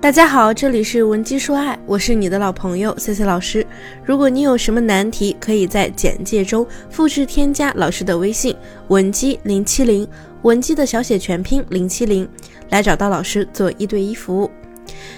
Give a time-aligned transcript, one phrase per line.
[0.00, 3.66] 大家好，这里是文姬说爱，我是你的老朋友 C C 老师。
[4.04, 8.54] 如果你有什么难题，可以在简介中复制添加老师的微信
[8.86, 10.06] 文姬零七零，
[10.42, 12.28] 文姬的小写全拼零七零，
[12.70, 14.48] 来找到老师做一对一服务。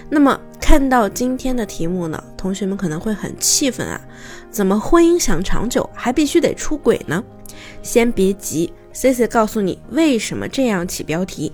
[0.08, 4.00] 那么看到今天的题目呢，同学们可能会很气愤啊，
[4.50, 7.22] 怎么婚姻想长久还必须得出轨呢？
[7.82, 11.52] 先别急，C C 告诉你为什么这样起标题。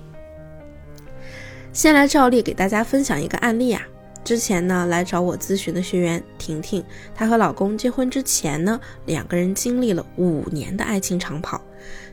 [1.76, 3.86] 先来照例给大家分享一个案例啊。
[4.24, 6.82] 之前呢来找我咨询的学员婷婷，
[7.14, 11.60] 她和老公结婚之前呢，两个人经历了五年的爱情长跑，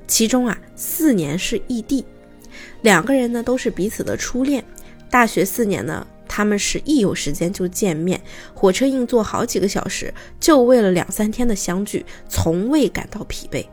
[0.05, 2.03] 其中啊四年是异地，
[2.81, 4.61] 两个人呢都是彼此的初恋。
[5.09, 8.19] 大学四年呢，他们是一有时间就见面，
[8.53, 13.65] 火车硬座好几个小时，就为了两三天的相聚，从未感到疲惫。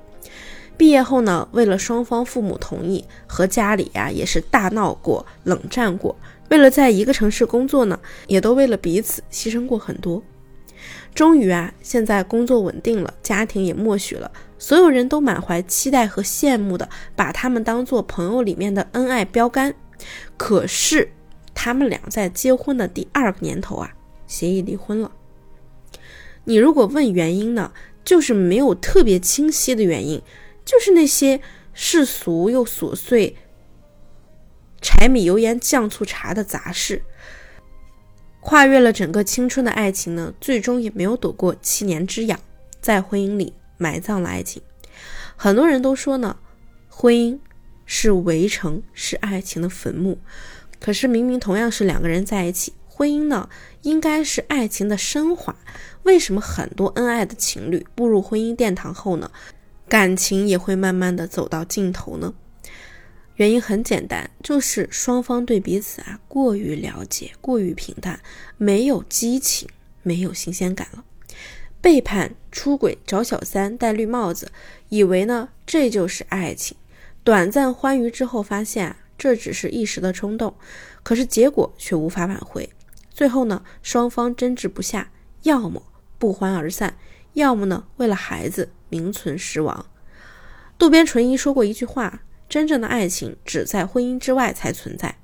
[0.81, 6.17] 毕业后呢，为了双方父母同意，和家里呀也是大闹过、冷战过。
[6.49, 10.23] 为了在一个城市工作呢，也都为了彼此牺牲过很多。
[11.15, 19.75] 终于啊，现在工作稳定了，家庭也默许了，所有人都满怀期待和羡慕的把他们当做朋友里面的恩爱标杆。
[20.39, 21.13] 可是，
[21.53, 23.93] 他们俩在结婚的第二个年头啊，
[24.27, 25.13] 协议离婚了。
[26.45, 27.71] 你如果问原因呢，
[28.03, 30.23] 就是没有特别清晰的原因。
[30.71, 31.41] 就是那些
[31.73, 33.37] 世俗又琐碎、
[34.81, 37.03] 柴米油盐酱醋茶的杂事，
[38.39, 42.39] 跨越了整个青春的爱情呢，最终也没有躲过七年之痒，
[42.81, 44.63] 在婚姻里埋葬了爱情。
[45.35, 46.37] 很多人都说呢，
[46.89, 47.41] 婚姻
[47.85, 50.21] 是围城，是爱情的坟墓。
[50.79, 53.49] 可是明明同样是两个人在一起，婚姻呢，
[53.83, 55.57] 应该是爱情的升华。
[56.05, 59.29] 为什么很多恩爱的情侣步入婚姻殿堂后呢？
[59.91, 62.33] 感情也会慢慢的走到尽头呢。
[63.35, 68.21] 原因很简单，就是双方对彼此啊过于了解，过于平淡，
[68.57, 69.69] 没有激情，
[70.05, 71.05] 没有新鲜感了。
[71.81, 74.53] 背叛、出轨、找小三、戴绿帽子，
[74.91, 76.77] 以为呢这就是爱情。
[77.25, 80.55] 短暂欢愉之后，发现啊这只是一时的冲动，
[81.03, 82.71] 可是结果却无法挽回。
[83.11, 85.11] 最后呢，双方争执不下，
[85.43, 85.83] 要么
[86.17, 86.97] 不欢而散，
[87.33, 88.71] 要么呢为了孩子。
[88.91, 89.87] 名存实亡。
[90.77, 95.17] 渡边淳一说过一句话：“真正的爱情只在婚姻之外才存在。”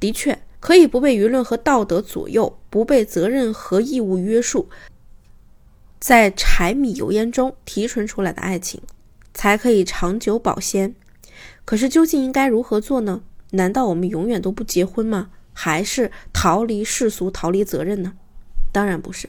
[0.00, 4.68] 的确，可以不被舆论和道德左右，不被责任和义务约束，
[5.98, 8.80] 在柴米油盐中提纯出来的爱情，
[9.34, 10.94] 才可以长久保鲜。
[11.64, 13.22] 可是，究竟应该如何做呢？
[13.50, 15.30] 难道我们永远都不结婚吗？
[15.52, 18.14] 还是逃离世俗、逃离责任呢？
[18.72, 19.28] 当然不是。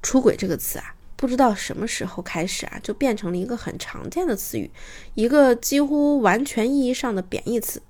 [0.00, 0.94] 出轨这个词啊。
[1.18, 4.70] 不知道什么时候开始啊，就变成了一个很常见的词语，
[5.14, 7.82] 一个几乎完全意义上的贬义词。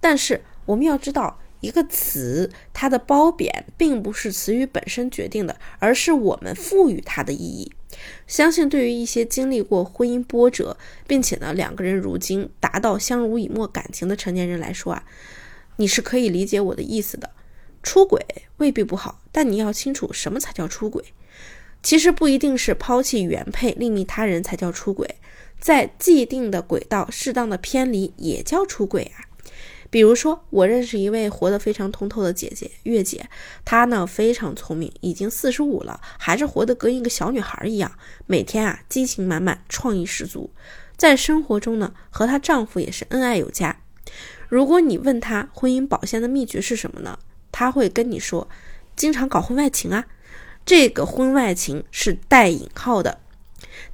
[0.00, 7.70] 但是我们要知道，一个词它的褒贬并不是词语本身决定的，而是我们赋予它的意义。
[8.26, 15.04] 相信对于一些经历过婚姻波折，并且呢两个人如今达到相濡以沫感情的成年人来说啊，
[15.76, 17.28] 你是可以理解我的意思的。
[17.82, 18.24] 出轨
[18.56, 21.04] 未必不好，但你要清楚什么才叫出轨。
[21.82, 25.16] 其实不一定是抛弃原配另觅他人才叫出轨，
[25.58, 29.26] 在既定的轨道适当的偏离也叫出轨啊。
[29.90, 33.28] 比如说，我认识一位活得非常通透的姐姐月姐，
[33.62, 37.92] 她呢非常聪明，已经四十五了，还是活得跟一个小女孩一样，
[38.26, 40.50] 每天啊激情满满，创意十足。
[40.96, 43.82] 在生活中呢，和她丈夫也是恩爱有加。
[44.48, 47.18] 如果你问她婚姻保鲜的秘诀是什么呢？
[47.50, 48.48] 她会跟你说，
[48.96, 50.06] 经常搞婚外情啊。
[50.64, 53.18] 这个婚外情是带引号的。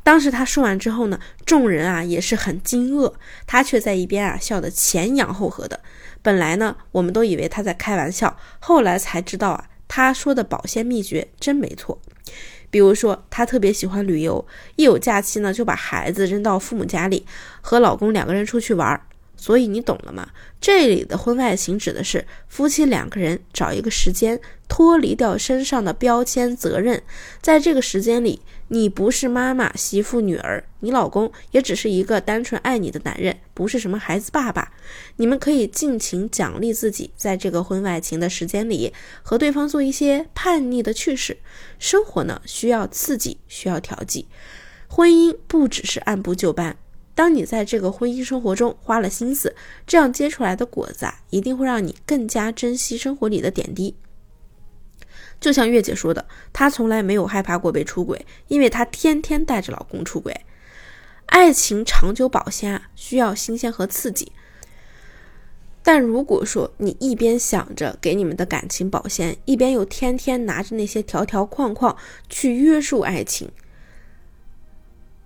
[0.02, 3.12] 当时他说完之后呢，众人啊也是很惊愕，
[3.46, 5.80] 他却在一边啊笑得前仰后合的。
[6.22, 12.00] 本来呢，我们都以为他在开玩笑，后来才知道啊，他说的保鲜秘诀真没错。
[12.70, 14.46] 比如说，他特别喜欢旅游，
[14.76, 17.24] 一有假期呢，就把孩子扔到父母家里，
[17.62, 19.02] 和老公两个人出去玩儿。
[19.38, 20.28] 所以你懂了吗？
[20.60, 27.02] 这里的婚外情指的是夫妻两个人找一个时间，脱离掉身上的标签责任，
[27.40, 34.72] 在这个时间里，你不是妈妈、媳妇、女儿，你老公也只是一个单纯爱你的男人，不是什么孩子爸爸。
[35.16, 38.92] 你们可以尽情奖励自己，在这个婚外情的时间里，
[39.22, 41.38] 和对方做一些叛逆的趣事。
[41.78, 44.26] 生活呢，需要刺激，需要调剂。
[44.88, 46.76] 婚姻不只是按部就班。
[47.18, 53.96] 当你在这个婚姻生活中花了心思，这样结出来的果子啊，一定会让你更加珍惜生活里的点滴。
[55.40, 60.42] 就像月姐说的，她从来没有害怕过被出轨，因为她天天带着老公出轨。
[61.26, 64.30] 爱情长久保鲜啊，需要新鲜和刺激。
[65.82, 71.96] 但如果说你一边想着给你们的感情保鲜，一边又天天拿着那些条条框框
[72.28, 73.50] 去约束爱情，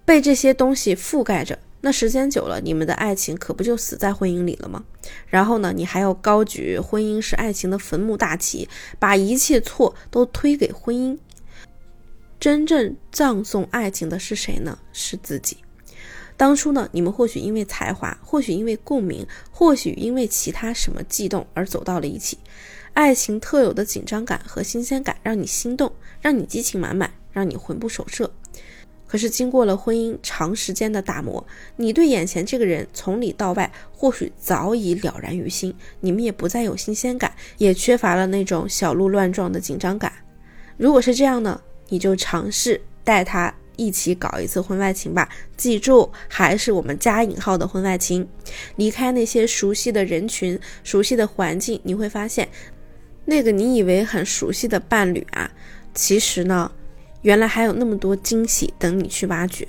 [0.06, 4.84] 被这些东西覆盖着，那时间久了，你们的爱情可不就死在婚姻里了吗？
[5.26, 8.68] 然后呢，你还要高举婚姻是爱情的坟墓大旗，
[9.00, 11.18] 把一切错都推给婚姻。
[12.38, 14.78] 真正葬送爱情的是谁呢？
[14.92, 15.56] 是自己。
[16.36, 22.38] 当初呢，你们或许因为才华，或许因为共鸣，或许因为其他什么悸动而走到了一起。
[22.94, 28.32] 爱情特有的紧张感和新鲜感让你心动，让你激情满满，让你魂不守舍。
[29.12, 40.10] 可是经过了婚姻长时间的打磨，你对眼前这个人从里到外或许早已了然于心，你们也不再有新鲜感，也缺乏了那种小鹿乱撞的紧张感。
[40.78, 41.60] 如果是这样呢，
[41.90, 43.54] 你就尝试带他。
[43.76, 48.28] 一起搞一次婚外情吧，记住，还是我们加引号的婚外情。
[48.76, 52.46] 离开那些熟悉的人群、熟悉的环境，你会发现，
[53.24, 55.50] 那个你以为很熟悉的伴侣啊，
[55.94, 56.70] 其实呢，
[57.22, 59.66] 原来还有那么多惊喜等你去挖掘。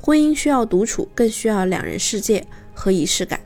[0.00, 3.40] 婚姻需要独处，更需要两人世界和仪式感。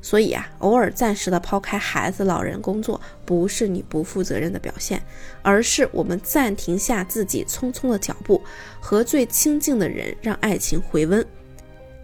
[0.00, 5.02] 所以啊，偶尔暂时的抛开孩子、老人、工作，不是你不负责任的表现，
[5.42, 8.40] 而是我们暂停下自己匆匆的脚步，
[8.80, 11.24] 和最亲近的人让爱情回温。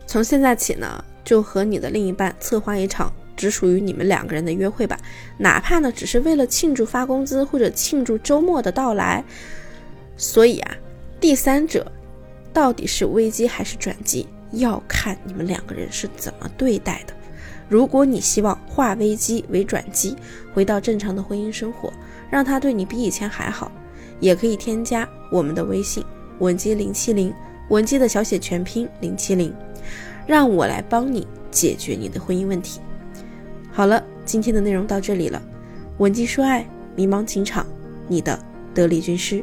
[0.06, 4.98] 从现在起呢，就和你的另一半策划一场只属于你们两个人的约会吧，
[5.38, 9.24] 哪怕呢只是为了庆祝发工资或者庆祝周末的到来。
[10.16, 10.76] 所以啊，
[11.20, 11.90] 第三者
[12.52, 17.14] 到底是危机还是转机，要看你们两个人是怎么对待的。
[17.68, 20.14] 如果你希望化危机为转机，
[20.52, 21.92] 回到正常的婚姻生活，
[22.30, 23.72] 让他对你比以前还好，
[24.20, 26.04] 也可以添加我们的微信
[26.38, 27.32] 文姬零七零，
[27.70, 29.52] 文姬的小写全拼零七零，
[30.26, 32.80] 让我来帮你解决你的婚姻问题。
[33.72, 35.42] 好了，今天的内容到这里了，
[35.98, 36.64] 文姬说爱，
[36.94, 37.66] 迷茫情场，
[38.06, 38.38] 你的
[38.74, 39.42] 得力军师。